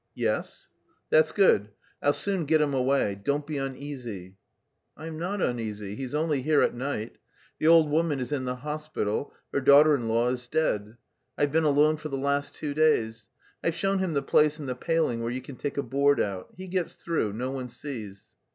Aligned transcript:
"Yes." 0.15 0.67
"That's 1.11 1.31
good. 1.31 1.69
I'll 2.01 2.11
soon 2.13 2.45
get 2.45 2.59
him 2.59 2.73
away. 2.73 3.13
Don't 3.23 3.45
be 3.45 3.59
uneasy." 3.59 4.35
"I 4.97 5.05
am 5.05 5.19
not 5.19 5.43
uneasy. 5.43 5.93
He 5.95 6.01
is 6.01 6.15
only 6.15 6.41
here 6.41 6.63
at 6.63 6.73
night. 6.73 7.19
The 7.59 7.67
old 7.67 7.87
woman 7.87 8.19
is 8.19 8.31
in 8.31 8.45
the 8.45 8.55
hospital, 8.55 9.31
her 9.53 9.61
daughter 9.61 9.93
in 9.93 10.07
law 10.07 10.29
is 10.31 10.47
dead. 10.47 10.97
I've 11.37 11.51
been 11.51 11.65
alone 11.65 11.97
for 11.97 12.09
the 12.09 12.17
last 12.17 12.55
two 12.55 12.73
days. 12.73 13.29
I've 13.63 13.75
shown 13.75 13.99
him 13.99 14.13
the 14.13 14.23
place 14.23 14.57
in 14.57 14.65
the 14.65 14.73
paling 14.73 15.21
where 15.21 15.29
you 15.29 15.39
can 15.39 15.55
take 15.55 15.77
a 15.77 15.83
board 15.83 16.19
out; 16.19 16.51
he 16.57 16.65
gets 16.65 16.95
through, 16.95 17.33
no 17.33 17.51
one 17.51 17.69
sees." 17.69 18.25